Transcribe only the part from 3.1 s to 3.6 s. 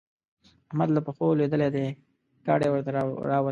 راولي.